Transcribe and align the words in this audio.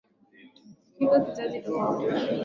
kiko 0.97 1.17
kizazi 1.25 1.57
tofauti 1.65 2.03
kabisa 2.07 2.29